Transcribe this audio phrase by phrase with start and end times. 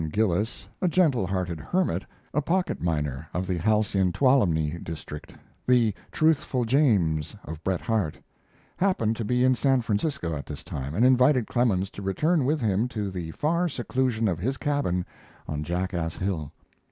[0.11, 2.03] Gillis, a gentle hearted hermit,
[2.33, 5.35] a pocket miner of the halcyon Tuolumne district
[5.67, 8.17] the Truthful James of Bret Harte
[8.77, 12.61] happened to be in San Francisco at this time, and invited Clemens to return with
[12.61, 15.05] him to the far seclusion of his cabin
[15.47, 16.51] on Jackass Hill.